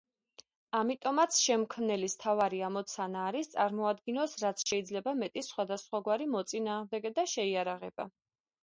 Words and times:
ამიტომაც 0.77 1.41
შემქმნელის 1.41 2.15
მთავარი 2.19 2.61
ამოცანა 2.69 3.27
არის 3.33 3.53
წარმოადგინოს 3.53 4.35
რაც 4.47 4.67
შეიძლება 4.73 5.15
მეტი 5.23 5.45
სხვადასხვაგვარი 5.51 6.31
მოწინააღმდეგე 6.39 7.15
და 7.21 7.31
შეიარაღება. 7.37 8.13